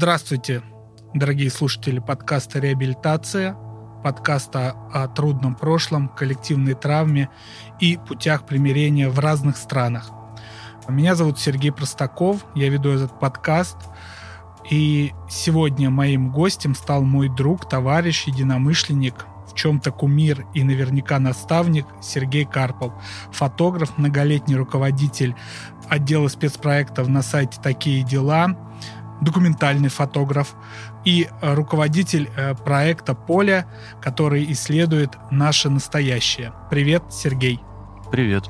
[0.00, 0.62] Здравствуйте,
[1.12, 3.54] дорогие слушатели подкаста «Реабилитация»,
[4.02, 7.28] подкаста о трудном прошлом, коллективной травме
[7.80, 10.10] и путях примирения в разных странах.
[10.88, 13.76] Меня зовут Сергей Простаков, я веду этот подкаст,
[14.70, 21.84] и сегодня моим гостем стал мой друг, товарищ, единомышленник, в чем-то кумир и наверняка наставник
[22.00, 22.94] Сергей Карпов,
[23.32, 25.34] фотограф, многолетний руководитель
[25.90, 28.56] отдела спецпроектов на сайте «Такие дела»,
[29.20, 30.54] документальный фотограф
[31.04, 33.66] и руководитель э, проекта «Поле»,
[34.02, 36.52] который исследует наше настоящее.
[36.70, 37.60] Привет, Сергей.
[38.10, 38.44] Привет.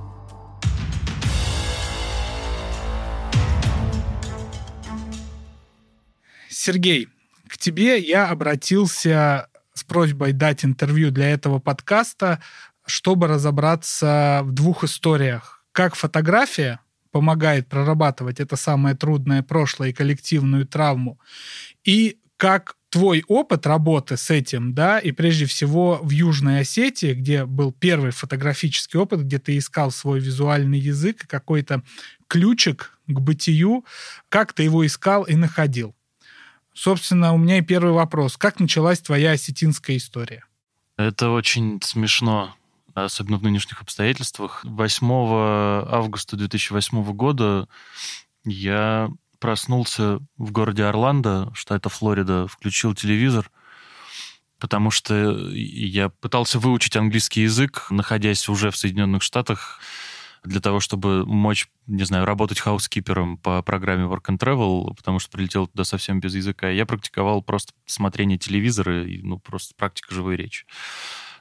[6.49, 7.09] Сергей,
[7.49, 12.41] к тебе я обратился с просьбой дать интервью для этого подкаста,
[12.87, 15.65] чтобы разобраться в двух историях.
[15.73, 21.19] Как фотография помогает прорабатывать это самое трудное прошлое и коллективную травму,
[21.84, 27.44] и как твой опыт работы с этим, да, и прежде всего в Южной Осетии, где
[27.44, 31.83] был первый фотографический опыт, где ты искал свой визуальный язык какой-то
[32.27, 33.84] ключик к бытию,
[34.28, 35.94] как ты его искал и находил.
[36.75, 38.36] Собственно, у меня и первый вопрос.
[38.36, 40.44] Как началась твоя осетинская история?
[40.97, 42.55] Это очень смешно
[43.05, 44.65] особенно в нынешних обстоятельствах.
[44.65, 45.06] 8
[45.89, 47.69] августа 2008 года
[48.45, 53.51] я проснулся в городе Орландо, штата Флорида, включил телевизор,
[54.59, 55.15] потому что
[55.53, 59.81] я пытался выучить английский язык, находясь уже в Соединенных Штатах,
[60.43, 65.31] для того, чтобы мочь, не знаю, работать хаускипером по программе Work and Travel, потому что
[65.31, 66.71] прилетел туда совсем без языка.
[66.71, 70.65] Я практиковал просто смотрение телевизора, и, ну, просто практика живой речи.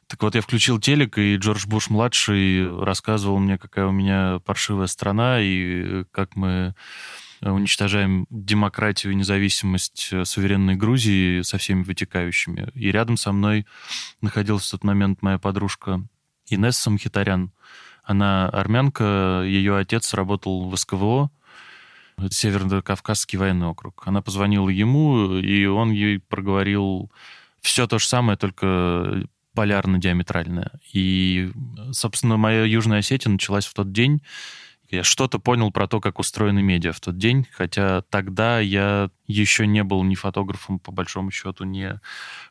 [0.09, 5.39] Так вот, я включил телек, и Джордж Буш-младший рассказывал мне, какая у меня паршивая страна,
[5.39, 6.73] и как мы
[7.41, 12.71] уничтожаем демократию и независимость суверенной Грузии со всеми вытекающими.
[12.73, 13.67] И рядом со мной
[14.19, 16.03] находилась в тот момент моя подружка
[16.47, 17.53] Инесса Мхитарян.
[18.03, 21.29] Она армянка, ее отец работал в СКВО,
[22.17, 24.01] Северно-Кавказский военный округ.
[24.07, 27.11] Она позвонила ему, и он ей проговорил
[27.61, 29.23] все то же самое, только
[29.55, 30.79] полярно-диаметральная.
[30.93, 31.51] И,
[31.91, 34.21] собственно, моя Южная Осетия началась в тот день.
[34.89, 39.67] Я что-то понял про то, как устроены медиа в тот день, хотя тогда я еще
[39.67, 41.99] не был ни фотографом, по большому счету, ни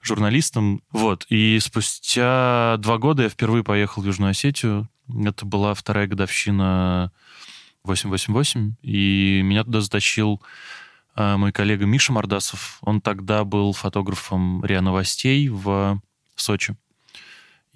[0.03, 0.83] журналистом.
[0.93, 1.27] Вот.
[1.31, 4.89] И спустя два года я впервые поехал в Южную Осетию.
[5.09, 7.11] Это была вторая годовщина
[7.83, 10.41] 888, и меня туда затащил
[11.17, 12.79] а, мой коллега Миша Мордасов.
[12.83, 16.01] Он тогда был фотографом РИА Новостей в
[16.37, 16.77] Сочи.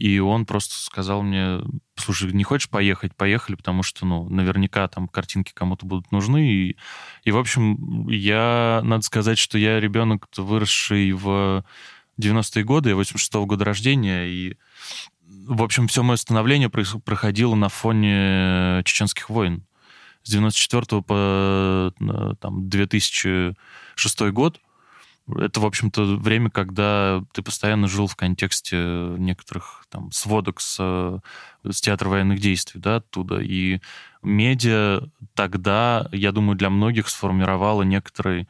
[0.03, 1.61] И он просто сказал мне,
[1.95, 3.15] слушай, не хочешь поехать?
[3.15, 6.45] Поехали, потому что, ну, наверняка там картинки кому-то будут нужны.
[6.45, 6.77] И,
[7.23, 11.65] и в общем, я, надо сказать, что я ребенок, выросший в
[12.21, 14.57] 90-е годы, я 86-го года рождения, и,
[15.47, 19.65] в общем, все мое становление проходило на фоне чеченских войн.
[20.25, 24.61] С 94 по э, там, 2006 год—
[25.29, 28.77] это, в общем-то, время, когда ты постоянно жил в контексте
[29.19, 30.77] некоторых там сводок с,
[31.65, 33.41] с театра военных действий, да, оттуда.
[33.41, 33.81] И
[34.23, 38.49] медиа тогда, я думаю, для многих сформировала некоторый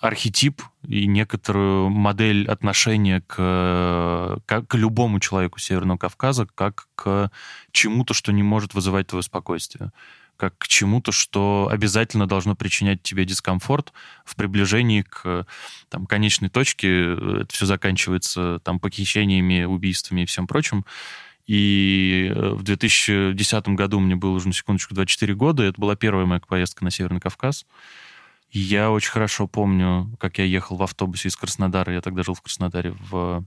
[0.00, 7.30] архетип и некоторую модель отношения к, к, к любому человеку Северного Кавказа как к
[7.72, 9.92] чему-то, что не может вызывать твое спокойствие
[10.36, 13.92] как к чему-то, что обязательно должно причинять тебе дискомфорт
[14.24, 15.46] в приближении к
[15.88, 17.12] там, конечной точке.
[17.12, 20.84] Это все заканчивается там, похищениями, убийствами и всем прочим.
[21.46, 25.62] И э, в 2010 году мне было уже, на секундочку, 24 года.
[25.62, 27.66] Это была первая моя поездка на Северный Кавказ.
[28.50, 31.92] И я очень хорошо помню, как я ехал в автобусе из Краснодара.
[31.92, 33.44] Я тогда жил в Краснодаре в,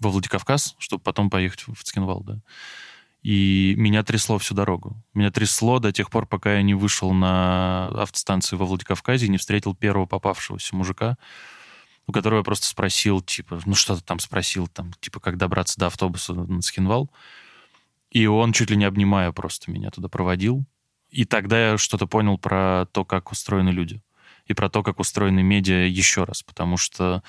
[0.00, 2.40] во Владикавказ, чтобы потом поехать в Цкинвал, да.
[3.22, 5.02] И меня трясло всю дорогу.
[5.14, 9.38] Меня трясло до тех пор, пока я не вышел на автостанцию во Владикавказе и не
[9.38, 11.18] встретил первого попавшегося мужика,
[12.06, 15.78] у которого я просто спросил, типа, ну что ты там спросил, там, типа, как добраться
[15.78, 17.10] до автобуса на Схинвал.
[18.10, 20.64] И он, чуть ли не обнимая, просто меня туда проводил.
[21.10, 24.02] И тогда я что-то понял про то, как устроены люди.
[24.46, 26.42] И про то, как устроены медиа еще раз.
[26.42, 27.22] Потому что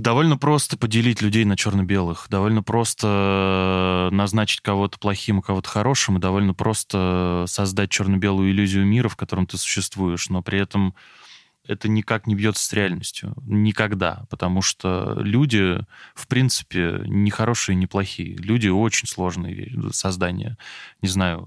[0.00, 6.20] Довольно просто поделить людей на черно-белых, довольно просто э, назначить кого-то плохим, кого-то хорошим, и
[6.20, 10.94] довольно просто создать черно-белую иллюзию мира, в котором ты существуешь, но при этом
[11.66, 13.34] это никак не бьется с реальностью.
[13.42, 14.24] Никогда.
[14.30, 15.80] Потому что люди,
[16.14, 18.36] в принципе, не хорошие, не плохие.
[18.36, 20.56] Люди очень сложные создания.
[21.02, 21.46] Не знаю,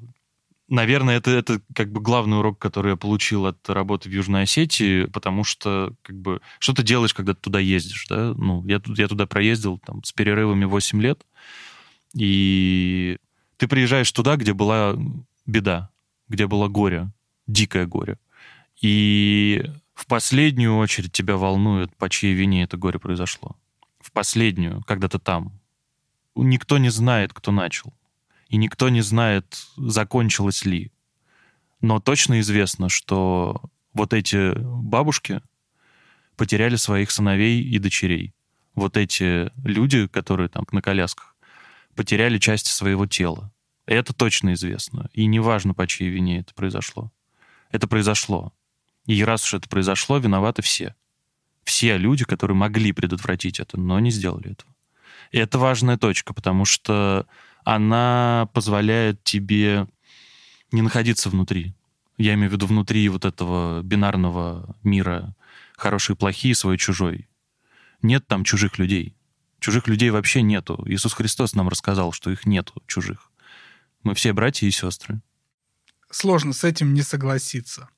[0.74, 5.06] наверное, это, это как бы главный урок, который я получил от работы в Южной Осетии,
[5.06, 8.34] потому что как бы что ты делаешь, когда ты туда ездишь, да?
[8.36, 11.26] Ну, я, я туда проездил там, с перерывами 8 лет,
[12.16, 13.18] и
[13.58, 14.98] ты приезжаешь туда, где была
[15.46, 15.92] беда,
[16.28, 17.12] где было горе,
[17.46, 18.18] дикое горе.
[18.82, 23.56] И в последнюю очередь тебя волнует, по чьей вине это горе произошло.
[24.00, 25.60] В последнюю, когда ты там.
[26.36, 27.94] Никто не знает, кто начал
[28.54, 30.92] и никто не знает, закончилось ли.
[31.82, 33.64] Но точно известно, что
[33.94, 35.42] вот эти бабушки
[36.36, 38.36] потеряли своих сыновей и дочерей.
[38.76, 41.36] Вот эти люди, которые там на колясках,
[41.96, 43.52] потеряли части своего тела.
[43.88, 45.10] Это точно известно.
[45.14, 47.12] И неважно, по чьей вине это произошло.
[47.72, 48.54] Это произошло.
[49.08, 50.94] И раз уж это произошло, виноваты все.
[51.64, 54.76] Все люди, которые могли предотвратить это, но не сделали этого.
[55.32, 57.26] И это важная точка, потому что
[57.66, 59.88] она позволяет тебе
[60.72, 61.74] не находиться внутри.
[62.18, 65.36] Я имею в виду внутри вот этого бинарного мира
[65.78, 67.28] хороший, плохие, свой, чужой.
[68.02, 69.16] Нет там чужих людей.
[69.60, 70.84] Чужих людей вообще нету.
[70.88, 73.32] Иисус Христос нам рассказал, что их нету, чужих.
[74.04, 75.22] Мы все братья и сестры.
[76.10, 77.90] Сложно с этим не согласиться.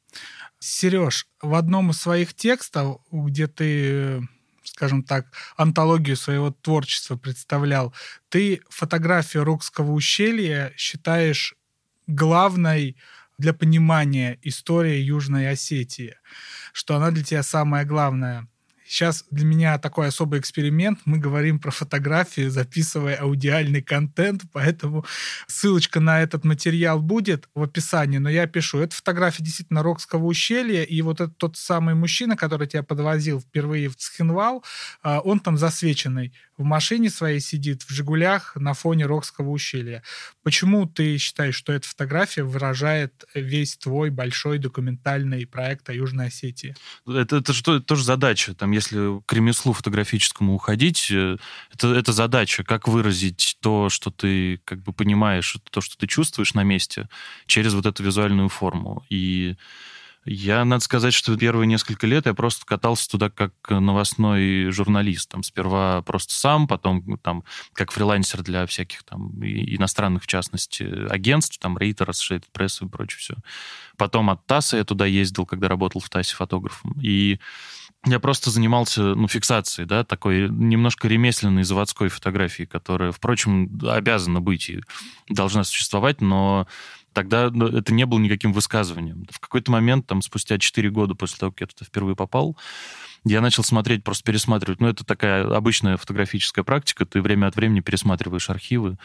[0.59, 4.27] Сереж, в одном из своих текстов, где ты
[4.67, 5.27] скажем так,
[5.57, 7.93] антологию своего творчества представлял,
[8.29, 11.55] ты фотографию Рокского ущелья считаешь
[12.07, 12.97] главной
[13.37, 16.15] для понимания истории Южной Осетии,
[16.73, 18.47] что она для тебя самая главная.
[18.87, 20.99] Сейчас для меня такой особый эксперимент.
[21.05, 25.05] Мы говорим про фотографии, записывая аудиальный контент, поэтому
[25.47, 28.79] ссылочка на этот материал будет в описании, но я пишу.
[28.79, 33.89] Это фотография действительно Рокского ущелья, и вот этот тот самый мужчина, который тебя подвозил впервые
[33.89, 34.63] в Цхинвал,
[35.01, 40.03] а, он там засвеченный в машине своей сидит, в «Жигулях» на фоне Рокского ущелья.
[40.43, 46.75] Почему ты считаешь, что эта фотография выражает весь твой большой документальный проект о Южной Осетии?
[47.07, 48.53] Это, это, же, тоже задача.
[48.53, 51.37] Там, если к ремеслу фотографическому уходить, э,
[51.73, 56.53] это, это задача, как выразить то, что ты как бы понимаешь, то, что ты чувствуешь
[56.53, 57.09] на месте,
[57.47, 59.05] через вот эту визуальную форму.
[59.09, 59.55] И
[60.25, 65.29] я, надо сказать, что первые несколько лет я просто катался туда как новостной журналист.
[65.29, 67.43] Там сперва просто сам, потом там
[67.73, 73.19] как фрилансер для всяких там иностранных, в частности, агентств, там Рейтер, Associated Press и прочее
[73.19, 73.35] все.
[73.97, 76.99] Потом от ТАССа я туда ездил, когда работал в ТАССе фотографом.
[76.99, 77.39] И
[78.05, 84.69] я просто занимался, ну, фиксацией, да, такой немножко ремесленной заводской фотографии, которая, впрочем, обязана быть
[84.69, 84.81] и
[85.27, 86.67] должна существовать, но
[87.15, 89.25] тогда ну, это не было никаким высказыванием.
[89.31, 92.55] В какой-то момент, там, спустя 4 года после того, как я туда впервые попал,
[93.23, 94.79] я начал смотреть, просто пересматривать.
[94.81, 97.05] Ну, это такая обычная фотографическая практика.
[97.05, 98.97] Ты время от времени пересматриваешь архивы.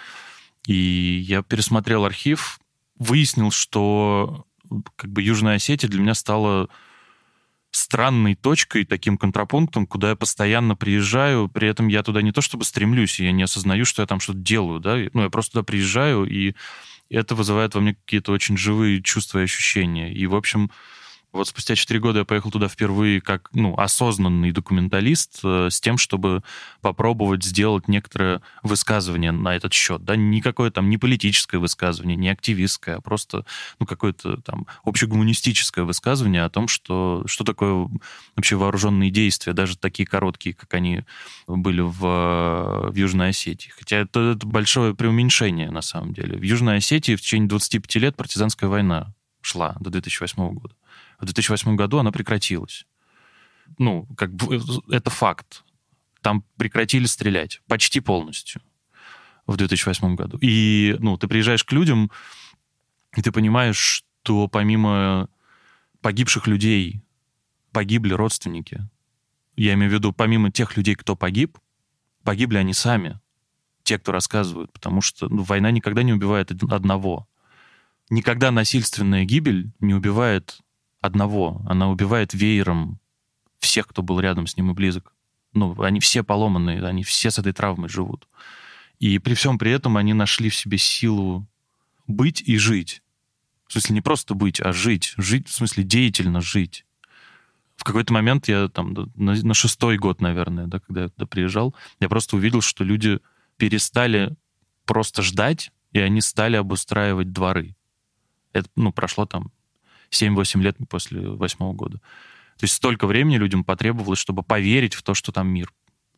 [0.67, 2.59] И я пересмотрел архив,
[2.99, 4.45] выяснил, что
[4.97, 6.69] как бы Южная Осетия для меня стала
[7.71, 12.65] странной точкой, таким контрапунктом, куда я постоянно приезжаю, при этом я туда не то чтобы
[12.65, 16.25] стремлюсь, я не осознаю, что я там что-то делаю, да, ну, я просто туда приезжаю,
[16.25, 16.55] и
[17.19, 20.13] это вызывает во мне какие-то очень живые чувства и ощущения.
[20.13, 20.71] И, в общем,
[21.33, 25.97] вот спустя 4 года я поехал туда впервые как ну, осознанный документалист э, с тем,
[25.97, 26.43] чтобы
[26.81, 30.05] попробовать сделать некоторое высказывание на этот счет.
[30.05, 30.17] Да?
[30.17, 33.45] Никакое там не политическое высказывание, не активистское, а просто
[33.79, 37.89] ну, какое-то там общегуманистическое высказывание о том, что, что такое
[38.35, 41.05] вообще вооруженные действия, даже такие короткие, как они
[41.47, 42.01] были в,
[42.91, 43.71] в Южной Осетии.
[43.71, 46.37] Хотя это, это большое преуменьшение на самом деле.
[46.37, 50.75] В Южной Осетии в течение 25 лет партизанская война шла до 2008 года
[51.21, 52.87] в 2008 году она прекратилась.
[53.79, 54.61] Ну, как бы
[54.91, 55.65] это факт.
[56.23, 58.61] Там прекратили стрелять почти полностью
[59.47, 60.39] в 2008 году.
[60.41, 62.11] И, ну, ты приезжаешь к людям,
[63.17, 65.29] и ты понимаешь, что помимо
[66.01, 67.03] погибших людей
[67.73, 68.89] погибли родственники.
[69.57, 71.59] Я имею в виду, помимо тех людей, кто погиб,
[72.25, 73.21] погибли они сами,
[73.83, 77.29] те, кто рассказывают, потому что ну, война никогда не убивает одного.
[78.09, 80.61] Никогда насильственная гибель не убивает
[81.01, 81.63] одного.
[81.67, 83.01] Она убивает веером
[83.59, 85.15] всех, кто был рядом с ним и близок.
[85.53, 88.29] Ну, они все поломанные, они все с этой травмой живут.
[88.99, 91.47] И при всем при этом они нашли в себе силу
[92.07, 93.03] быть и жить.
[93.67, 95.15] В смысле, не просто быть, а жить.
[95.17, 96.85] Жить, в смысле, деятельно жить.
[97.77, 101.75] В какой-то момент я там на, на шестой год, наверное, да, когда я туда приезжал,
[101.99, 103.21] я просто увидел, что люди
[103.57, 104.37] перестали
[104.85, 107.75] просто ждать, и они стали обустраивать дворы.
[108.53, 109.51] Это, ну, прошло там
[110.13, 111.99] 7-8 лет после восьмого года.
[112.59, 115.73] То есть столько времени людям потребовалось, чтобы поверить в то, что там мир.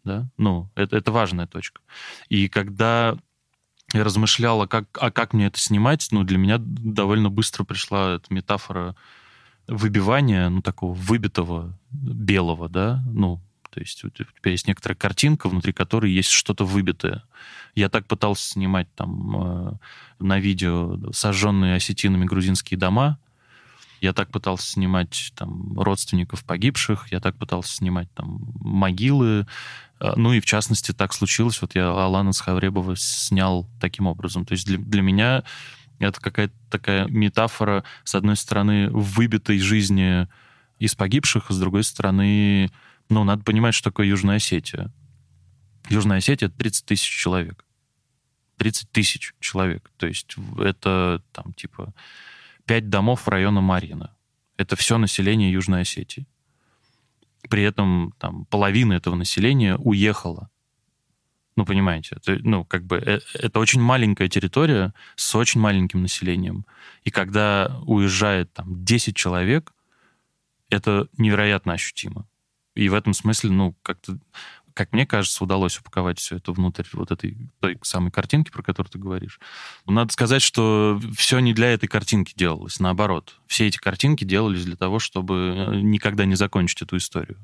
[0.05, 0.29] Да?
[0.37, 1.81] Ну, это, это важная точка.
[2.29, 3.17] И когда
[3.93, 8.17] я размышлял, а как, а как мне это снимать, ну, для меня довольно быстро пришла
[8.17, 8.97] эта метафора
[9.69, 15.73] выбивания, ну, такого выбитого белого, да, ну, то есть у тебя есть некоторая картинка, внутри
[15.73, 17.25] которой есть что-то выбитое.
[17.75, 19.73] Я так пытался снимать там э,
[20.19, 23.19] на видео сожженные осетинами грузинские дома,
[24.03, 29.47] я так пытался снимать там родственников погибших, я так пытался снимать там могилы,
[30.01, 34.45] э, ну и в частности так случилось, вот я Алана Схавребова снял таким образом.
[34.45, 35.45] То есть для, для меня
[36.01, 40.27] это какая-то такая метафора, с одной стороны, выбитой жизни
[40.81, 42.73] из погибших, а с другой стороны,
[43.09, 44.91] ну, надо понимать, что такое Южная Осетия.
[45.89, 47.65] Южная Осетия— это 30 тысяч человек.
[48.57, 49.93] 30 тысяч человек.
[49.97, 51.95] То есть это там типа
[52.67, 54.15] 5 домов района Марина.
[54.57, 56.27] Это все население Южной Осетии.
[57.49, 60.51] При этом там половина этого населения уехала.
[61.57, 66.65] Ну, понимаете, это, ну, как бы, это, это очень маленькая территория с очень маленьким населением.
[67.05, 69.75] И когда уезжает там 10 человек,
[70.71, 72.27] это невероятно ощутимо.
[72.75, 74.19] И в этом смысле, ну, как-то,
[74.75, 78.91] как мне кажется, удалось упаковать все это внутрь вот этой той самой картинки, про которую
[78.91, 79.41] ты говоришь.
[79.87, 83.41] Надо сказать, что все не для этой картинки делалось, наоборот.
[83.47, 87.39] Все эти картинки делались для того, чтобы э, никогда не закончить эту историю.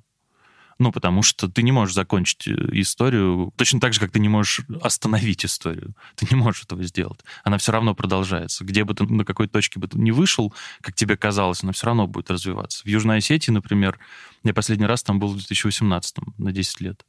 [0.79, 4.29] Ну, потому что ты не можешь закончить э, историю точно так же, как ты не
[4.29, 5.95] можешь остановить историю.
[6.15, 7.21] Ты не можешь этого сделать.
[7.43, 8.65] Она все равно продолжается.
[8.65, 11.87] Где бы ты, на какой точке бы ты не вышел, как тебе казалось, она все
[11.87, 12.85] равно будет развиваться.
[12.85, 13.99] В Южной Осетии, например,
[14.45, 17.05] я последний раз там был в 2018 на 10 лет.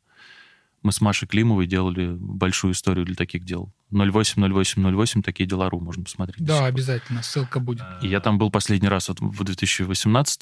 [0.81, 3.73] Мы с Машей Климовой делали большую историю для таких дел.
[3.91, 6.43] 080808 такие дела.ру можно посмотреть.
[6.43, 7.83] Да, обязательно, ссылка будет.
[8.01, 10.41] И я там был последний раз вот в 2018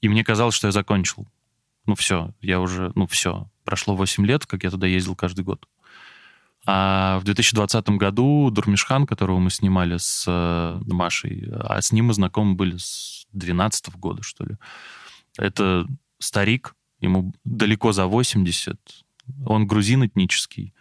[0.00, 1.26] и мне казалось, что я закончил
[1.86, 5.66] ну все, я уже, ну все, прошло 8 лет, как я туда ездил каждый год.
[6.66, 12.14] А в 2020 году Дурмишхан, которого мы снимали с э, Машей, а с ним мы
[12.14, 14.56] знакомы были с 12 года, что ли.
[15.36, 15.86] Это
[16.18, 19.03] старик, ему далеко за 80,
[19.44, 20.74] он грузин этнический.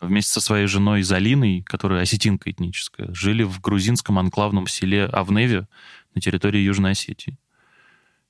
[0.00, 5.66] Вместе со своей женой Залиной, которая осетинка этническая, жили в грузинском анклавном селе Авневе
[6.14, 7.38] на территории Южной Осетии.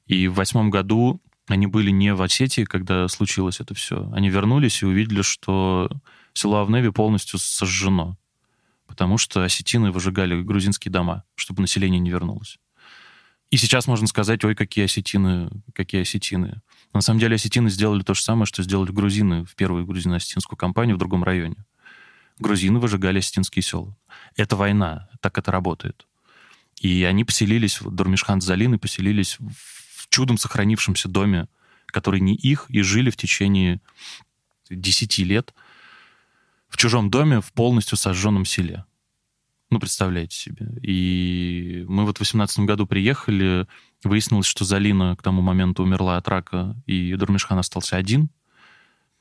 [0.06, 4.10] И в восьмом году они были не в Осетии, когда случилось это все.
[4.12, 5.90] Они вернулись и увидели, что
[6.32, 8.16] село Авневи полностью сожжено,
[8.86, 12.58] потому что осетины выжигали грузинские дома, чтобы население не вернулось.
[13.50, 16.60] И сейчас можно сказать, ой, какие осетины, какие осетины.
[16.92, 20.96] На самом деле осетины сделали то же самое, что сделали грузины в первую грузино-осетинскую кампанию
[20.96, 21.64] в другом районе.
[22.38, 23.96] Грузины выжигали осетинские села.
[24.36, 26.06] Это война, так это работает.
[26.80, 31.48] И они поселились, Дурмишхан с Залиной поселились в чудом сохранившемся доме,
[31.86, 33.80] который не их, и жили в течение
[34.70, 35.54] 10 лет
[36.68, 38.84] в чужом доме в полностью сожженном селе.
[39.70, 40.68] Ну, представляете себе.
[40.82, 43.66] И мы вот в 18 году приехали,
[44.04, 48.30] выяснилось, что Залина к тому моменту умерла от рака, и Дурмишхан остался один.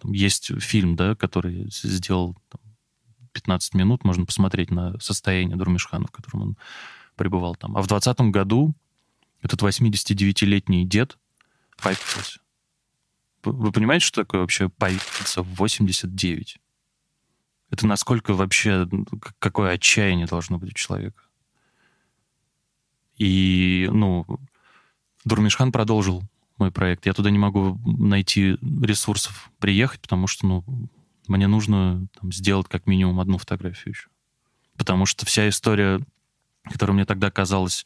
[0.04, 2.62] Есть фильм, да, который сделал там,
[3.34, 6.58] 15 минут, можно посмотреть на состояние Дурмишхана, в котором он
[7.16, 7.76] пребывал там.
[7.78, 8.76] А в 20 году
[9.42, 11.18] этот 89-летний дед
[11.82, 12.40] повесился.
[13.44, 16.60] Вы понимаете, что такое вообще повеситься в 89?
[17.70, 18.88] Это насколько вообще,
[19.40, 21.24] какое отчаяние должно быть у человека?
[23.18, 24.26] И, ну,
[25.28, 26.24] Дурмишхан продолжил
[26.58, 27.06] мой проект.
[27.06, 30.66] Я туда не могу найти ресурсов приехать, потому что, ну,
[31.28, 34.08] мне нужно там, сделать как минимум одну фотографию еще.
[34.78, 36.00] Потому что вся история,
[36.64, 37.86] которая мне тогда казалась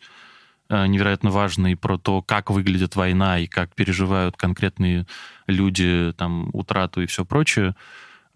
[0.71, 5.05] Э, невероятно важный про то, как выглядит война и как переживают конкретные
[5.45, 7.75] люди там утрату и все прочее,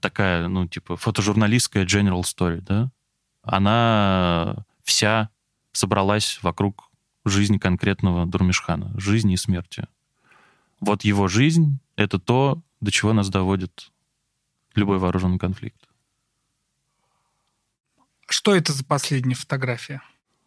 [0.02, 2.92] такая, ну, типа, фотожурналистская general story, да,
[3.42, 5.30] она вся
[5.72, 6.90] собралась вокруг
[7.26, 9.88] жизни конкретного Дурмишхана, жизни и смерти.
[10.80, 13.92] Вот его жизнь— это то, до чего нас доводит
[14.76, 15.88] любой вооруженный конфликт.
[18.28, 20.02] Что это за последняя фотография?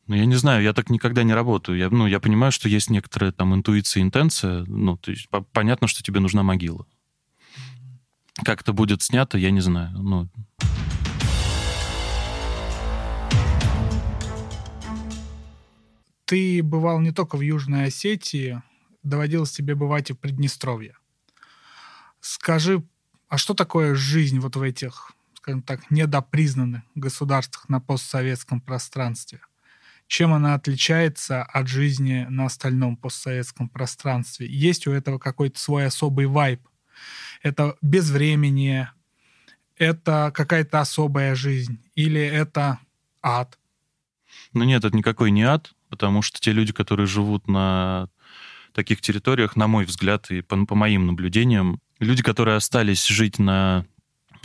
[0.06, 1.76] Ну, я не знаю, я так никогда не работаю.
[1.78, 4.64] Я, ну, я понимаю, что есть некоторая там интуиция, интенция.
[4.66, 6.87] Ну, то есть по- понятно, что тебе нужна могила.
[8.44, 9.90] Как это будет снято, я не знаю.
[9.99, 10.28] Ну...
[16.28, 18.62] Ты бывал не только в Южной Осетии,
[19.02, 20.94] доводилось тебе бывать и в Приднестровье.
[22.20, 22.82] Скажи,
[23.28, 29.40] а что такое жизнь вот в этих, скажем так, недопризнанных государствах на постсоветском пространстве?
[30.06, 34.47] чем она отличается от жизни на остальном постсоветском пространстве.
[34.49, 36.66] Есть у этого какой-то свой особый вайб.
[37.42, 38.90] Это безвременье,
[39.76, 42.78] это какая-то особая жизнь или это
[43.20, 43.58] ад?
[44.54, 48.09] Ну нет, это никакой не ад, потому что те люди, которые живут на
[48.73, 53.87] таких территориях, на мой взгляд и по, по моим наблюдениям, люди, которые остались жить на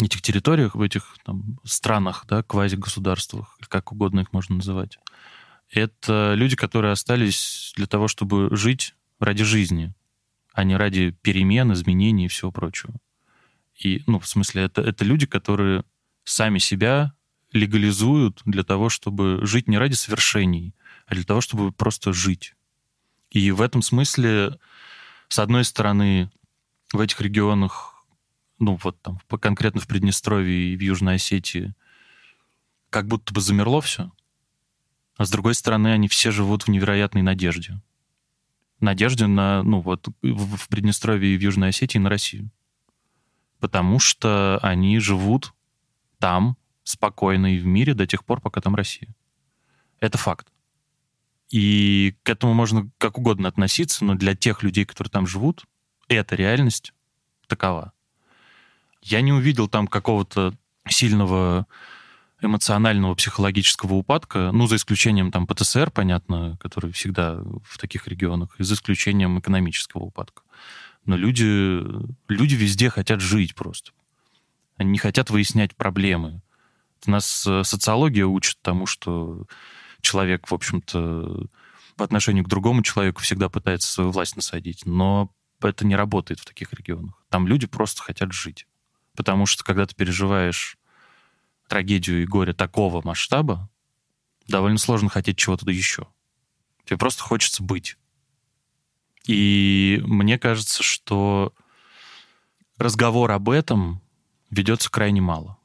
[0.01, 4.97] этих территориях, в этих там, странах, да, квазигосударствах, как угодно их можно называть,
[5.69, 9.93] это люди, которые остались для того, чтобы жить ради жизни,
[10.53, 12.93] а не ради перемен, изменений и всего прочего.
[13.75, 15.83] И, ну, в смысле, это, это люди, которые
[16.23, 17.13] сами себя
[17.51, 20.75] легализуют для того, чтобы жить не ради свершений,
[21.13, 22.55] а для того, чтобы просто жить.
[23.29, 24.59] И в этом смысле,
[25.27, 26.31] с одной стороны,
[26.91, 28.05] в этих регионах,
[28.59, 31.73] ну вот там конкретно в Приднестровье и в Южной Осетии,
[32.89, 34.11] как будто бы замерло все,
[35.17, 37.79] а с другой стороны, они все живут в невероятной надежде.
[38.79, 42.49] Надежде на, ну вот, в Приднестровье и в Южной Осетии на Россию.
[43.59, 45.53] Потому что они живут
[46.17, 49.15] там спокойно и в мире до тех пор, пока там Россия.
[49.99, 50.52] Это факт.
[51.53, 55.65] И к этому можно как угодно относиться, но для тех людей, которые там живут,
[56.07, 56.93] эта реальность
[57.45, 57.93] такова.
[59.03, 60.55] Я не увидел там какого-то
[60.89, 61.67] сильного
[62.41, 68.63] эмоционального психологического упадка, ну, за исключением там ПТСР, понятно, который всегда в таких регионах, и
[68.63, 70.41] за исключением экономического упадка.
[71.05, 71.79] Но люди,
[72.29, 73.91] люди везде хотят жить просто.
[74.77, 76.41] Они не хотят выяснять проблемы.
[77.05, 79.45] Нас э, социология учит тому, что
[80.03, 81.47] человек, в общем-то,
[81.95, 84.85] по отношению к другому человеку всегда пытается свою власть насадить.
[84.85, 85.31] Но
[85.61, 87.23] это не работает в таких регионах.
[87.29, 88.67] Там люди просто хотят жить.
[89.15, 90.77] Потому что когда ты переживаешь
[91.67, 93.69] трагедию и горе такого масштаба,
[94.47, 96.07] довольно сложно хотеть чего-то еще.
[96.85, 97.97] Тебе просто хочется быть.
[99.25, 101.53] И мне кажется, что
[102.77, 104.01] разговор об этом
[104.49, 105.57] ведется крайне мало.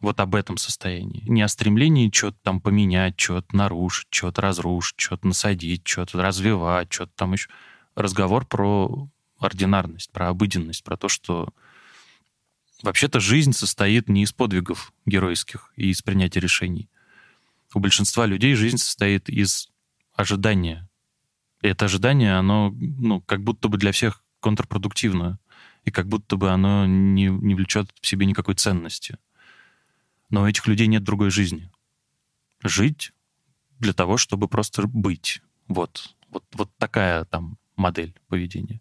[0.00, 1.22] Вот об этом состоянии.
[1.26, 7.12] Не о стремлении что-то там поменять, что-то нарушить, что-то разрушить, что-то насадить, что-то развивать, что-то
[7.16, 7.48] там еще.
[7.94, 11.52] Разговор про ординарность, про обыденность, про то, что
[12.82, 16.90] Вообще-то жизнь состоит не из подвигов геройских и из принятия решений.
[17.74, 19.70] У большинства людей жизнь состоит из
[20.14, 20.88] ожидания.
[21.62, 25.38] И это ожидание, оно ну, как будто бы для всех контрпродуктивно,
[25.84, 29.18] и как будто бы оно не, не влечет в себе никакой ценности.
[30.30, 31.70] Но у этих людей нет другой жизни.
[32.62, 33.12] Жить
[33.78, 35.40] для того, чтобы просто быть.
[35.68, 38.80] Вот, вот, вот такая там модель поведения.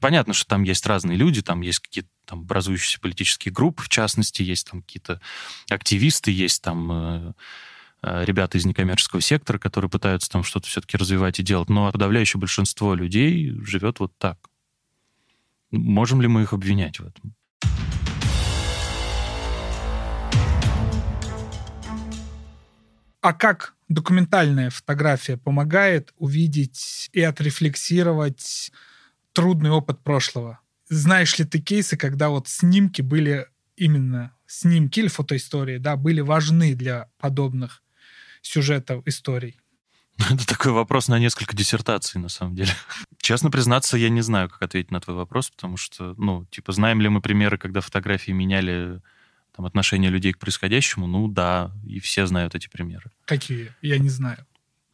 [0.00, 4.42] Понятно, что там есть разные люди, там есть какие-то там образующиеся политические группы, в частности,
[4.42, 5.20] есть там какие-то
[5.70, 7.32] активисты, есть там э,
[8.02, 11.68] э, ребята из некоммерческого сектора, которые пытаются там что-то все-таки развивать и делать.
[11.68, 14.38] Но подавляющее большинство людей живет вот так.
[15.70, 17.34] Можем ли мы их обвинять в этом?
[23.24, 28.70] А как документальная фотография помогает увидеть и отрефлексировать
[29.32, 30.60] трудный опыт прошлого?
[30.88, 36.74] знаешь ли ты кейсы, когда вот снимки были именно снимки или фотоистории, да, были важны
[36.74, 37.82] для подобных
[38.42, 39.58] сюжетов, историй?
[40.30, 42.70] Это такой вопрос на несколько диссертаций, на самом деле.
[43.18, 47.00] Честно признаться, я не знаю, как ответить на твой вопрос, потому что, ну, типа, знаем
[47.00, 49.00] ли мы примеры, когда фотографии меняли
[49.56, 51.06] там, отношение людей к происходящему?
[51.06, 53.10] Ну, да, и все знают эти примеры.
[53.26, 53.72] Какие?
[53.82, 54.46] Я не знаю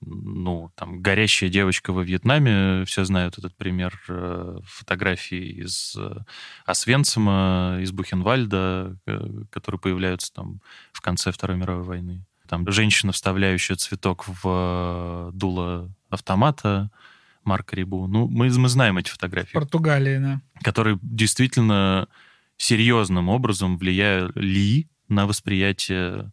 [0.03, 6.21] ну, там, горящая девочка во Вьетнаме, все знают этот пример э, фотографий из э,
[6.65, 10.61] Освенцима, из Бухенвальда, э, которые появляются там
[10.93, 12.25] в конце Второй мировой войны.
[12.49, 16.91] Там женщина, вставляющая цветок в дуло автомата,
[17.45, 18.07] Марка Рибу.
[18.07, 19.53] Ну, мы, мы знаем эти фотографии.
[19.53, 20.41] Португалия, да.
[20.63, 22.09] Которые действительно
[22.63, 26.33] серьезным образом влияли на восприятие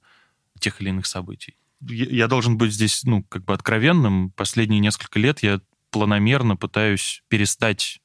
[0.60, 4.32] тех или иных событий я должен быть здесь, ну, как бы откровенным.
[4.32, 5.62] Последние несколько лет я
[5.92, 8.02] планомерно пытаюсь перестать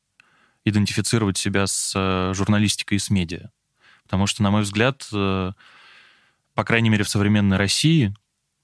[0.65, 3.51] идентифицировать себя с э, журналистикой и с медиа.
[4.05, 5.53] Потому что, на мой взгляд, э,
[6.55, 8.15] по крайней мере, в современной России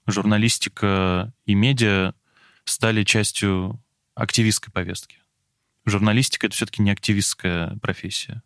[0.07, 2.13] журналистика и медиа
[2.63, 3.83] стали частью
[4.15, 5.17] активистской повестки.
[5.85, 8.43] Журналистика— это все-таки не активистская профессия.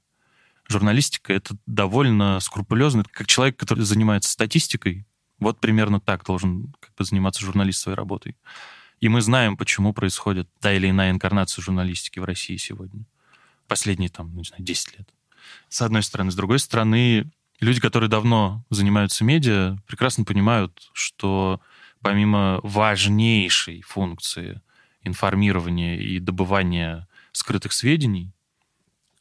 [0.73, 3.03] Журналистика— это довольно скрупулезно.
[3.03, 5.05] Как человек, который занимается статистикой,
[5.37, 8.35] вот примерно так должен как бы, заниматься журналист своей работой.
[8.99, 13.05] И мы знаем, почему происходит та или иная инкарнация журналистики в России сегодня.
[13.67, 15.09] Последние, там, не знаю, 10 лет.
[15.69, 16.31] С одной стороны.
[16.31, 21.61] С другой стороны, люди, которые давно занимаются медиа, прекрасно понимают, что
[22.01, 24.59] помимо важнейшей функции
[25.03, 28.33] информирования и добывания скрытых сведений,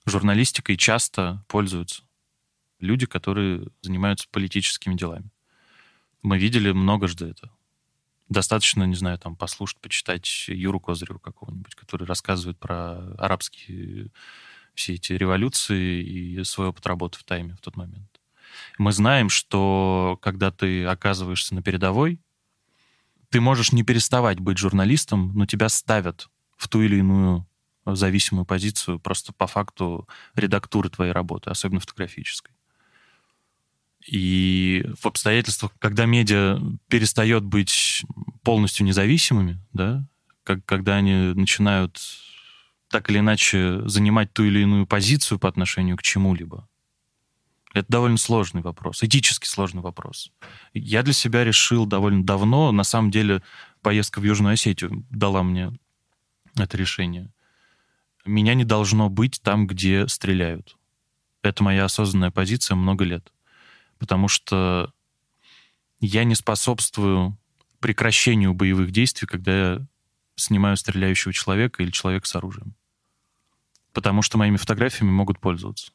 [0.06, 2.02] журналистикой часто пользуются.
[2.82, 5.30] люди, которые занимаются политическими делами.
[6.20, 7.50] Мы видели многожды это.
[8.28, 14.10] Достаточно, не знаю, там послушать, почитать Юру Козыреву какого-нибудь, который рассказывает про арабские
[14.74, 18.20] все эти революции и свой опыт работы в тайме в тот момент.
[18.78, 22.20] Мы знаем, что когда ты оказываешься на передовой,
[23.28, 27.46] ты можешь не переставать быть журналистом, но тебя ставят в ту или иную
[27.84, 32.54] зависимую позицию просто по факту редактуры твоей работы, особенно фотографической.
[34.06, 38.04] И в обстоятельствах, когда медиа перестает быть
[38.42, 40.04] полностью независимыми, да,
[40.44, 42.00] как, когда они начинают
[42.88, 46.68] так или иначе занимать ту или иную позицию по отношению к чему-либо,
[47.74, 50.30] это довольно сложный вопрос, этически сложный вопрос.
[50.74, 53.42] Я для себя решил довольно давно, на самом деле
[53.80, 55.72] поездка в Южную Осетию дала мне
[56.56, 57.30] это решение.
[58.24, 60.76] Меня не должно быть там, где стреляют.
[61.42, 63.32] Это моя осознанная позиция много лет.
[63.98, 64.92] Потому что
[66.00, 67.36] я не способствую
[67.80, 69.86] прекращению боевых действий, когда я
[70.36, 72.74] снимаю стреляющего человека или человека с оружием.
[73.92, 75.92] Потому что моими фотографиями могут пользоваться.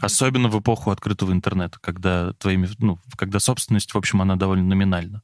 [0.00, 5.22] Особенно в эпоху открытого интернета, когда твоими, ну, когда собственность, в общем, она довольно номинальна.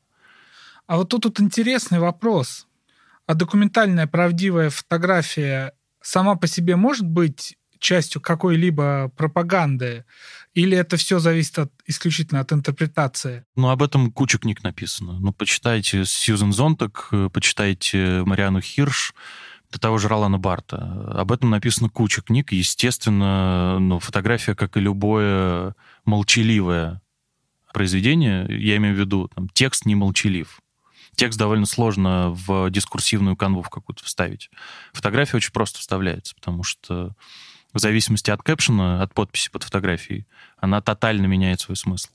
[0.86, 2.66] А вот тут, тут интересный вопрос.
[3.26, 10.04] А документальная правдивая фотография сама по себе может быть частью какой-либо пропаганды?
[10.54, 13.44] Или это все зависит от, исключительно от интерпретации?
[13.56, 15.18] Ну, об этом куча книг написано.
[15.18, 19.14] Ну, почитайте Сьюзен Зонтак, почитайте Мариану Хирш,
[19.70, 20.78] до того же Ролана Барта.
[21.14, 22.52] Об этом написано куча книг.
[22.52, 27.00] Естественно, ну, фотография, как и любое молчаливое
[27.72, 30.60] произведение, я имею в виду, там, текст не молчалив.
[31.20, 34.48] Текст довольно сложно в дискурсивную канву в какую-то вставить.
[34.94, 37.14] Фотография очень просто вставляется, потому что
[37.74, 42.08] в зависимости от кэпшена, от подписи под фотографией, она тотально меняет свой смысл.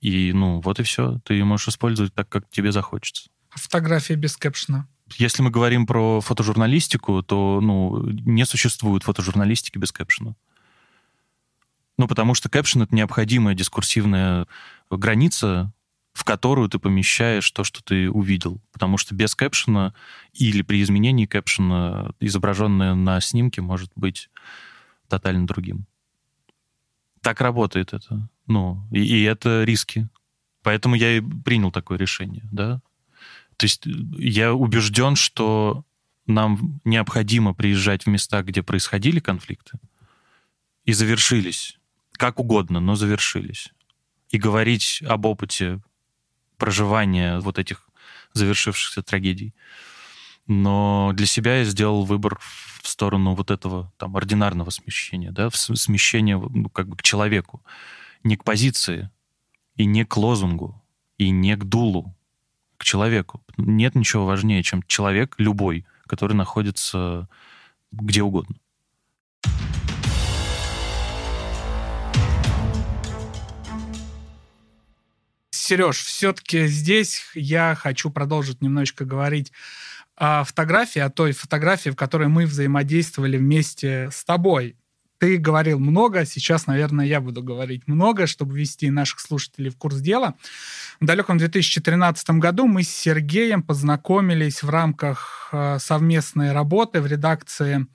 [0.00, 1.20] И, ну, вот и все.
[1.26, 3.28] Ты ее можешь использовать так, как тебе захочется.
[3.50, 4.88] Фотография без кэпшена?
[5.18, 10.34] Если мы говорим про фотожурналистику, то ну, не существует фотожурналистики без кэпшена.
[11.98, 14.46] Ну, потому что кэпшен— это необходимая дискурсивная
[14.88, 15.74] граница,
[16.22, 18.60] в которую ты помещаешь то, что ты увидел.
[18.70, 19.92] Потому что без кэпшена
[20.32, 24.30] или при изменении кэпшена изображенное на снимке может быть
[25.08, 25.84] тотально другим.
[27.22, 28.28] Так работает это.
[28.46, 30.08] Ну, и, и это риски.
[30.62, 32.80] Поэтому я и принял такое решение, да.
[33.56, 35.84] То есть я убежден, что
[36.28, 39.80] нам необходимо приезжать в места, где происходили конфликты,
[40.84, 41.80] и завершились.
[42.12, 43.70] Как угодно, но завершились.
[44.30, 45.80] И говорить об опыте
[46.56, 47.88] проживания вот этих
[48.32, 49.54] завершившихся трагедий.
[50.46, 56.36] Но для себя я сделал выбор в сторону вот этого там ординарного смещения, да, смещения
[56.36, 57.62] ну, как бы к человеку,
[58.24, 59.10] не к позиции,
[59.76, 60.82] и не к лозунгу,
[61.18, 62.14] и не к дулу,
[62.76, 63.42] к человеку.
[63.56, 67.28] Нет ничего важнее, чем человек любой, который находится
[67.92, 68.56] где угодно.
[75.72, 79.52] Сереж, все-таки здесь я хочу продолжить немножечко говорить
[80.16, 84.76] о фотографии, о той фотографии, в которой мы взаимодействовали вместе с тобой.
[85.16, 89.96] Ты говорил много, сейчас, наверное, я буду говорить много, чтобы ввести наших слушателей в курс
[90.00, 90.34] дела.
[91.00, 97.86] В далеком 2013 году мы с Сергеем познакомились в рамках э, совместной работы в редакции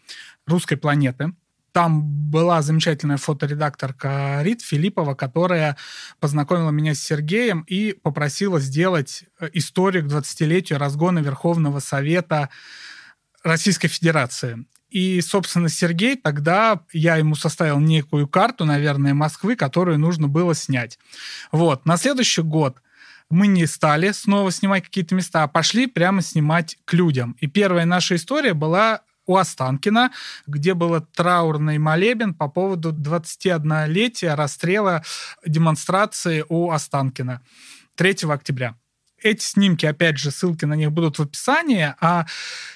[0.48, 1.32] «Русской планеты».
[1.78, 5.78] Там была замечательная фоторедакторка Рит Филиппова, которая
[6.20, 12.50] познакомила меня с Сергеем и попросила сделать э, историю к 20-летию разгона Верховного Совета
[13.44, 14.66] Российской Федерации.
[14.90, 20.98] И, собственно, Сергей тогда, я ему составил некую карту, наверное, Москвы, которую нужно было снять.
[21.52, 21.86] Вот.
[21.86, 22.82] На следующий год
[23.30, 27.38] мы не стали снова снимать какие-то места, а пошли прямо снимать к людям.
[27.40, 30.12] И первая наша история была у Останкина,
[30.48, 35.04] где был траурный молебен по поводу 21-летия расстрела
[35.46, 37.42] демонстрации у Останкина
[37.96, 38.76] 3 октября.
[39.22, 42.28] Эти снимки, опять же, ссылки на них будут в описании, а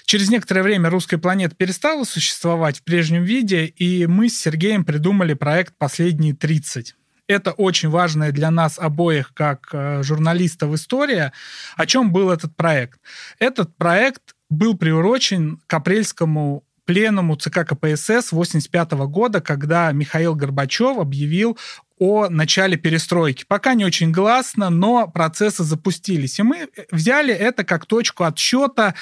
[0.06, 5.36] через некоторое время «Русская планета» перестала существовать в прежнем виде, и мы с Сергеем придумали
[5.36, 6.94] проект «Последние 30».
[7.28, 11.32] Это очень важная для нас обоих, как э, журналистов, история.
[11.78, 13.00] О чем был этот проект?
[13.40, 21.58] Этот проект был приурочен к апрельскому пленуму ЦК КПСС 1985 года, когда Михаил Горбачев объявил
[21.98, 23.46] о начале перестройки.
[23.48, 26.40] Пока не очень гласно, но процессы запустились.
[26.40, 28.94] И мы взяли это как точку отсчета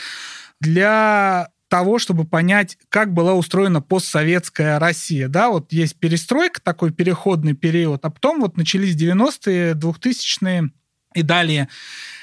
[0.60, 5.28] для того, чтобы понять, как была устроена постсоветская Россия.
[5.28, 10.72] Да, вот есть перестройка, такой переходный период, а потом вот начались 90-е, 2000-е
[11.16, 11.70] и далее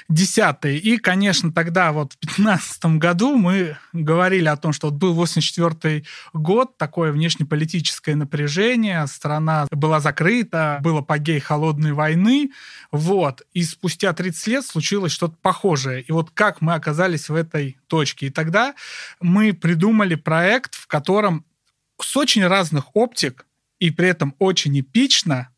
[0.09, 0.77] десятые.
[0.77, 6.03] И, конечно, тогда вот в 2015 году мы говорили о том, что вот был 84
[6.33, 12.51] год, такое внешнеполитическое напряжение, страна была закрыта, был апогей холодной войны,
[12.91, 13.41] вот.
[13.53, 16.01] И спустя 30 лет случилось что-то похожее.
[16.01, 18.27] И вот как мы оказались в этой точке.
[18.27, 18.75] И тогда
[19.19, 21.45] мы придумали проект, в котором
[21.99, 23.45] с очень разных оптик
[23.79, 25.49] и при этом очень эпично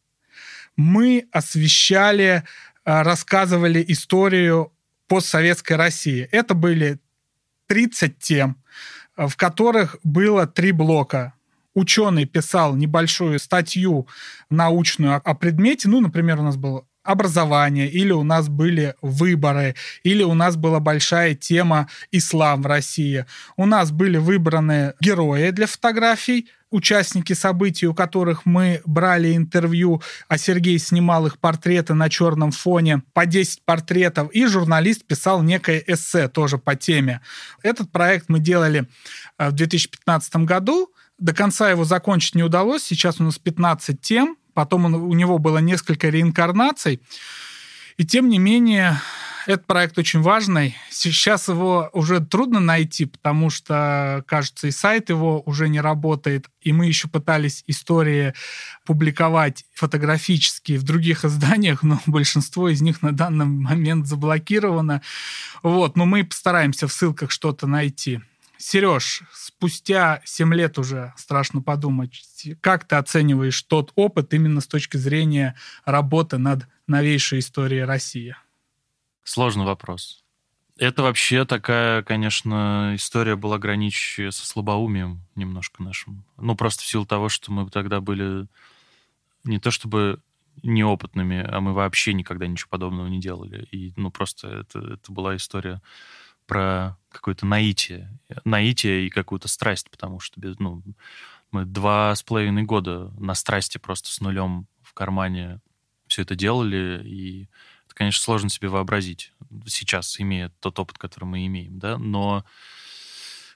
[0.75, 2.45] мы освещали
[2.89, 4.73] рассказывали историю
[5.07, 6.27] постсоветской России.
[6.31, 6.99] Это были
[7.67, 8.57] 30 тем,
[9.15, 11.33] в которых было три блока.
[11.75, 14.07] Ученый писал небольшую статью
[14.49, 15.87] научную о предмете.
[15.87, 20.79] Ну, например, у нас был образование, или у нас были выборы, или у нас была
[20.79, 23.25] большая тема ислам в России.
[23.57, 30.37] У нас были выбраны герои для фотографий, участники событий, у которых мы брали интервью, а
[30.37, 36.27] Сергей снимал их портреты на черном фоне, по 10 портретов, и журналист писал некое эссе
[36.27, 37.21] тоже по теме.
[37.63, 38.87] Этот проект мы делали
[39.39, 44.37] э, в 2015 году, до конца его закончить не удалось, сейчас у нас 15 тем,
[44.59, 46.99] потом он, у него было несколько реинкарнаций.
[47.95, 48.99] И тем не менее,
[49.45, 50.75] этот проект очень важный.
[50.89, 56.49] Сейчас его уже трудно найти, потому что, кажется, и сайт его уже не работает.
[56.59, 58.33] И мы еще пытались истории
[58.85, 65.01] публиковать фотографически в других изданиях, но большинство из них на данный момент заблокировано.
[65.63, 68.19] Вот, но мы постараемся в ссылках что-то найти.
[68.61, 72.21] Сереж, спустя 7 лет уже страшно подумать,
[72.59, 78.35] как ты оцениваешь тот опыт именно с точки зрения работы над новейшей историей России?
[79.23, 80.25] Сложный вопрос.
[80.77, 86.25] Это вообще такая, конечно, история была граничащая со слабоумием немножко нашим.
[86.35, 88.47] Ну, просто в силу того, что мы тогда были
[89.45, 90.21] не то чтобы
[90.63, 93.63] неопытными, а мы вообще никогда ничего подобного не делали.
[93.71, 95.81] И, ну, просто это, это была история
[96.49, 98.11] про какое-то наитие.
[98.43, 100.83] Наитие и какую-то страсть, потому что без, ну,
[101.51, 105.61] мы два с половиной года на страсти просто с нулем в кармане
[106.07, 107.43] все это делали, и
[107.85, 109.31] это, конечно, сложно себе вообразить
[109.67, 112.43] сейчас, имея тот опыт, который мы имеем, да, но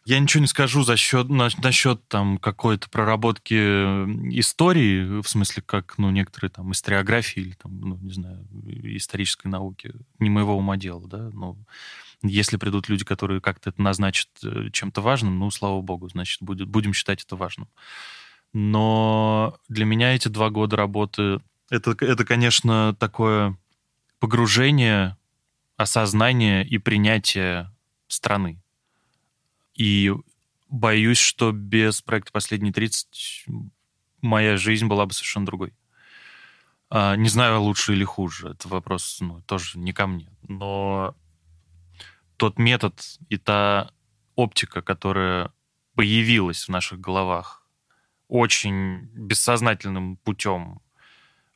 [0.06, 3.56] я ничего не скажу за счет, на, насчет там какой-то проработки
[4.38, 8.46] истории, в смысле, как, ну, некоторые там историографии или там, ну, не знаю,
[8.98, 9.94] исторической науки.
[10.20, 11.58] Не моего ума дело, да, но
[12.24, 16.68] если придут люди, которые как-то это назначат э, чем-то важным, ну, слава богу, значит, будет,
[16.68, 17.68] будем считать это важным.
[18.54, 23.58] Но для меня эти два года работы, это, это конечно, такое
[24.20, 25.18] погружение,
[25.76, 27.72] осознание и принятие
[28.08, 28.62] страны.
[29.76, 30.14] И
[30.70, 33.06] боюсь, что без проекта «Последние 30»
[34.22, 35.74] моя жизнь была бы совершенно другой.
[36.90, 38.50] А, не знаю, лучше или хуже.
[38.50, 40.30] Это вопрос ну, тоже не ко мне.
[40.48, 41.16] Но
[42.38, 43.92] тот метод и та
[44.36, 45.52] оптика, которая
[45.96, 47.68] появилась в наших головах
[48.28, 50.82] очень бессознательным путем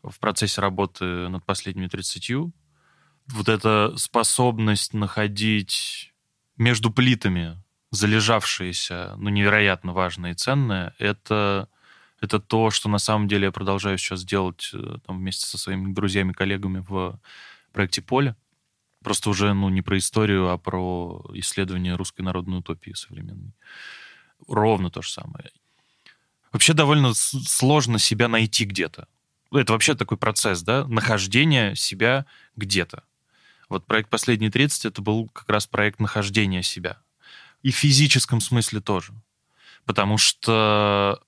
[0.04, 2.54] в процессе работы над последними 30,
[3.30, 6.14] вот эта способность находить
[6.56, 7.62] между плитами
[7.92, 11.70] залежавшиеся, ну, невероятно важное и ценное, это,
[12.22, 15.94] это то, что на самом деле я продолжаю сейчас делать э, там, вместе со своими
[15.94, 17.20] друзьями, коллегами в
[17.72, 18.36] проекте «Поле».
[19.08, 23.54] Просто уже ну, не про историю, а про исследование русской народной утопии современной.
[24.50, 25.50] Ровно то же самое.
[26.52, 29.08] Вообще довольно сложно себя найти где-то.
[29.54, 32.26] Это вообще такой процесс, да, нахождения себя
[32.58, 33.06] где-то.
[33.70, 36.98] Вот проект «Последние 30»— это был как раз проект нахождения себя.
[37.64, 39.14] И в физическом смысле тоже.
[39.86, 41.24] Потому что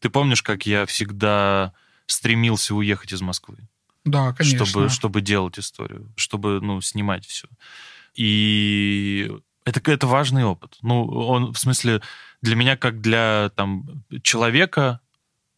[0.00, 1.72] ты помнишь, как я всегда
[2.04, 3.56] стремился уехать из Москвы?
[4.06, 4.64] Да, конечно.
[4.64, 7.48] Чтобы, чтобы делать историю, чтобы, ну, снимать все.
[8.14, 9.30] И
[9.64, 10.78] это, это важный опыт.
[10.80, 12.00] Ну, он, в смысле,
[12.40, 15.00] для меня как для там, человека,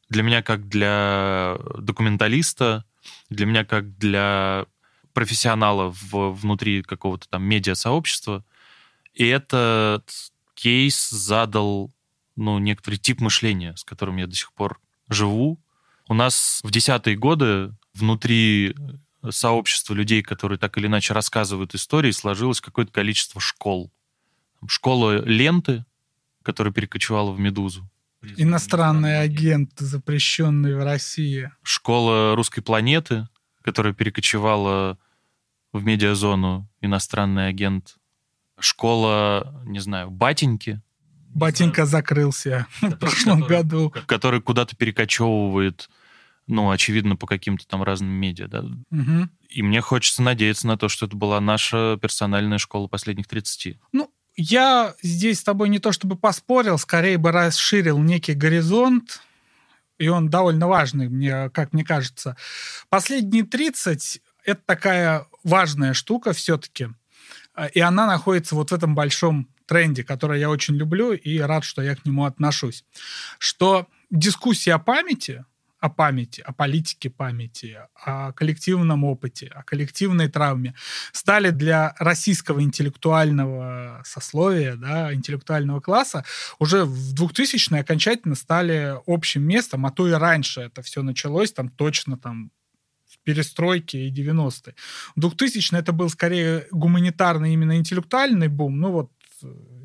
[0.09, 2.85] для меня как для документалиста,
[3.29, 4.67] для меня как для
[5.13, 8.45] профессионала в, внутри какого-то там медиа-сообщества.
[9.13, 10.11] И этот
[10.55, 11.93] кейс задал
[12.35, 14.81] ну, некоторый тип мышления, с которым я до сих пор
[15.11, 15.61] живу.
[16.09, 18.75] У нас в десятые годы внутри
[19.23, 23.93] э, сообщества людей, которые так или иначе рассказывают истории, сложилось какое-то количество школ.
[24.67, 25.85] Школа ленты,
[26.43, 27.89] которая перекочевала в «Медузу».
[28.37, 31.53] Иностранный агент, запрещенный в России.
[31.63, 33.29] Школа русской планеты,
[33.63, 34.99] которая перекочевала
[35.73, 37.97] в медиазону «Иностранный агент».
[38.59, 40.83] Школа, не знаю, батеньки,
[41.35, 43.93] Ботинка закрылся в прошлом году.
[44.07, 45.89] Который куда-то перекочевывает,
[46.49, 48.61] ну, очевидно, по каким-то там разным медиа, да.
[48.61, 49.29] Угу.
[49.51, 53.79] И мне хочется надеяться на то, что это была наша персональная школа последних 30.
[53.93, 59.21] Ну, я здесь с тобой не то чтобы поспорил, скорее бы расширил некий горизонт,
[59.99, 62.37] и он довольно важный, мне, как мне кажется.
[62.89, 66.89] Последние 30— это такая важная штука все-таки,
[67.75, 71.83] и она находится вот в этом большом тренде, который я очень люблю и рад, что
[71.83, 72.85] я к нему отношусь.
[73.39, 75.45] Что дискуссия о памяти,
[75.81, 80.75] о памяти, о политике памяти, о коллективном опыте, о коллективной травме
[81.13, 86.25] стали для российского интеллектуального сословия, да, интеллектуального класса
[86.59, 91.69] уже в 2000-е окончательно стали общим местом, а то и раньше это все началось, там
[91.69, 92.51] точно там
[93.25, 94.75] перестройки и 90-е.
[95.17, 98.81] 2000 это был скорее гуманитарный, именно интеллектуальный бум.
[98.81, 99.11] Ну вот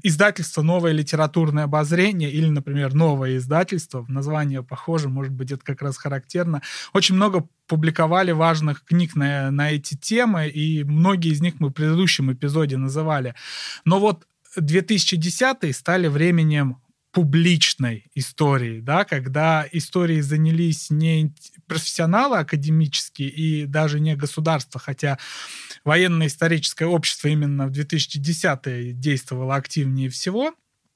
[0.04, 5.98] издательство «Новое литературное обозрение» или, например, «Новое издательство», название похоже, может быть, это как раз
[5.98, 6.62] характерно,
[6.94, 11.74] очень много публиковали важных книг на, на эти темы, и многие из них мы в
[11.74, 13.36] предыдущем эпизоде называли.
[13.86, 14.28] Но вот
[14.60, 16.78] 2010-е стали временем
[17.14, 21.34] публичной истории, да, когда истории занялись не
[21.68, 25.20] профессионалы академические и даже не государство, хотя
[25.86, 30.54] военно-историческое общество именно в 2010-е действовало активнее всего,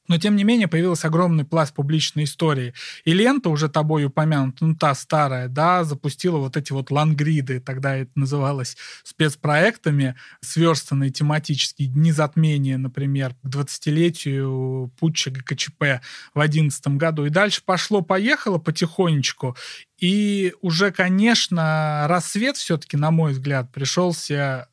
[0.08, 2.74] но, тем не менее, появился огромный пласт публичной истории.
[3.04, 7.96] И лента, уже тобой упомянута, ну, та старая, да, запустила вот эти вот лангриды, тогда
[7.96, 16.02] это называлось спецпроектами, сверстанные тематические дни затмения, например, к 20-летию путча ГКЧП
[16.34, 17.26] в 2011 году.
[17.26, 19.56] И дальше пошло-поехало потихонечку.
[20.00, 24.70] И уже, конечно, рассвет все-таки, на мой взгляд, пришелся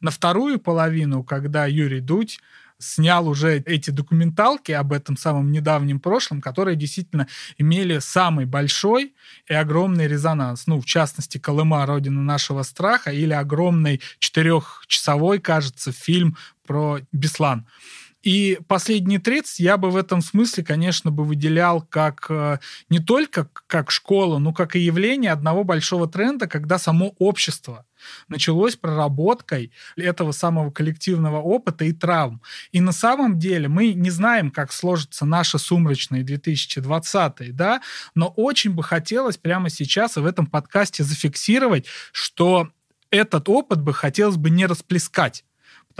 [0.00, 2.40] на вторую половину, когда Юрий Дудь
[2.80, 9.14] снял уже эти документалки об этом самом недавнем прошлом, которые действительно имели самый большой
[9.46, 10.66] и огромный резонанс.
[10.66, 11.86] Ну, в частности, «Колыма.
[11.86, 17.66] Родина нашего страха» или огромный четырехчасовой, кажется, фильм про Беслан.
[18.22, 22.58] И последние 30 я бы в этом смысле, конечно, бы выделял как э,
[22.90, 27.86] не только как школу, но как и явление одного большого тренда, когда само общество
[28.28, 32.42] началось проработкой этого самого коллективного опыта и травм.
[32.72, 37.80] И на самом деле мы не знаем, как сложится наши сумрачные 2020 да,
[38.14, 42.68] но очень бы хотелось прямо сейчас и в этом подкасте зафиксировать, что
[43.10, 45.44] этот опыт бы хотелось бы не расплескать.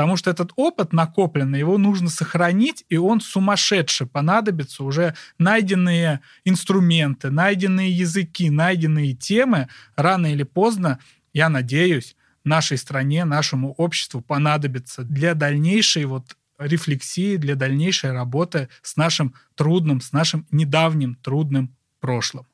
[0.01, 4.07] Потому что этот опыт накопленный, его нужно сохранить, и он сумасшедший.
[4.07, 9.69] Понадобятся уже найденные инструменты, найденные языки, найденные темы.
[9.97, 11.01] Рано или поздно,
[11.35, 18.97] я надеюсь, нашей стране, нашему обществу понадобится для дальнейшей вот рефлексии, для дальнейшей работы с
[18.97, 22.47] нашим трудным, с нашим недавним трудным прошлым.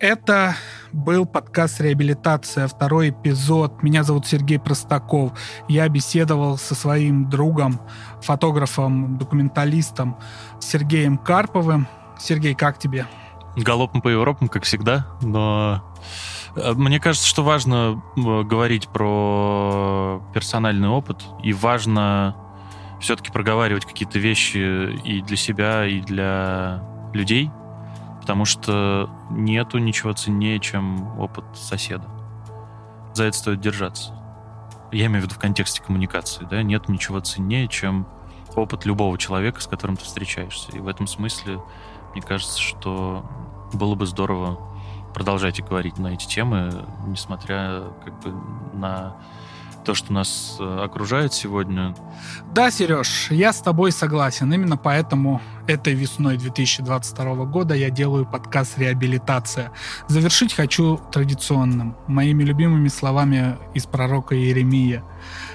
[0.00, 0.56] Это
[0.92, 3.82] был подкаст «Реабилитация», второй эпизод.
[3.82, 5.32] Меня зовут Сергей Простаков.
[5.68, 7.78] Я беседовал со своим другом,
[8.22, 10.16] фотографом, документалистом
[10.58, 11.86] Сергеем Карповым.
[12.18, 13.06] Сергей, как тебе?
[13.56, 15.84] Галопом по Европам, как всегда, но
[16.56, 22.36] э, мне кажется, что важно э, говорить про персональный опыт, и важно
[23.02, 26.82] все-таки проговаривать какие-то вещи и для себя, и для
[27.12, 27.50] людей,
[28.20, 32.04] потому что нету ничего ценнее, чем опыт соседа.
[33.14, 34.14] За это стоит держаться.
[34.92, 38.06] Я имею в виду в контексте коммуникации, да, нет ничего ценнее, чем
[38.54, 40.72] опыт любого человека, с которым ты встречаешься.
[40.72, 41.60] И в этом смысле,
[42.12, 43.24] мне кажется, что
[43.72, 44.58] было бы здорово
[45.14, 48.34] продолжать говорить на эти темы, несмотря как бы
[48.72, 49.16] на
[49.84, 51.94] то, что нас э, окружает сегодня.
[52.52, 54.52] Да, Сереж, я с тобой согласен.
[54.52, 59.72] Именно поэтому этой весной 2022 года я делаю подкаст «Реабилитация».
[60.08, 65.04] Завершить хочу традиционным, моими любимыми словами из пророка Иеремия.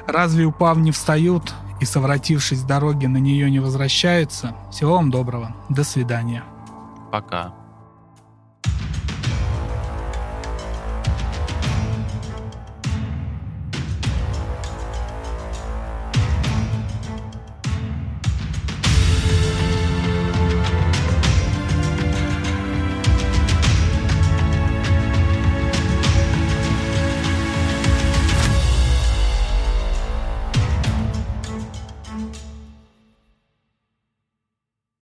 [0.08, 4.56] «Разве упав не встают, и, совратившись с дороги, на нее не возвращаются?
[4.72, 5.56] Всего вам доброго.
[5.70, 6.44] До свидания».
[7.12, 7.65] Пока.